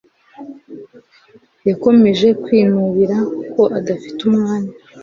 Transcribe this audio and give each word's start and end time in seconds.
yakomeje 1.67 2.27
kwinubira 2.43 3.17
ko 3.53 3.61
adafite 3.79 4.19
umwanya 4.29 4.73